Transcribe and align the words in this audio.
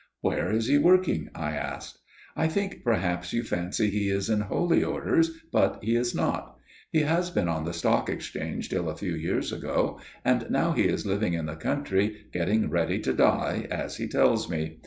"Where 0.21 0.51
is 0.51 0.65
he 0.65 0.79
working?" 0.79 1.29
I 1.35 1.51
asked. 1.51 1.99
"I 2.35 2.47
think 2.47 2.81
perhaps 2.83 3.33
you 3.33 3.43
fancy 3.43 3.91
he 3.91 4.09
is 4.09 4.31
in 4.31 4.39
Holy 4.41 4.83
Orders, 4.83 5.29
but 5.51 5.77
he 5.83 5.95
is 5.95 6.15
not. 6.15 6.57
He 6.91 7.01
has 7.01 7.29
been 7.29 7.47
on 7.47 7.65
the 7.65 7.71
Stock 7.73 8.09
Exchange 8.09 8.67
till 8.69 8.89
a 8.89 8.95
few 8.97 9.13
years 9.13 9.53
ago, 9.53 9.99
and 10.25 10.49
now 10.49 10.71
he 10.71 10.85
is 10.85 11.05
living 11.05 11.35
in 11.35 11.45
the 11.45 11.55
country, 11.55 12.17
getting 12.33 12.71
ready 12.71 12.97
to 12.97 13.13
die, 13.13 13.67
as 13.69 13.97
he 13.97 14.07
tells 14.07 14.49
me. 14.49 14.79